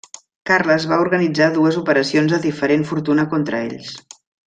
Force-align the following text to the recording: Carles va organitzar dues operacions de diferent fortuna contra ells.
Carles 0.49 0.87
va 0.91 0.97
organitzar 1.03 1.49
dues 1.59 1.79
operacions 1.83 2.35
de 2.37 2.43
diferent 2.49 2.89
fortuna 2.93 3.31
contra 3.37 3.65
ells. 3.71 3.97